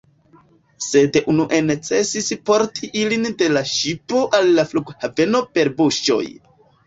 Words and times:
Sed 0.85 1.17
unue 1.33 1.59
necesis 1.65 2.29
porti 2.49 2.89
ilin 3.03 3.29
de 3.41 3.51
la 3.57 3.63
ŝipo 3.73 4.23
al 4.39 4.49
la 4.61 4.67
flughaveno 4.71 5.45
per 5.59 5.73
busoj. 5.83 6.23